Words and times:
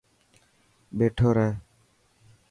ٻيٺو 0.97 1.29
رهه. 1.35 1.49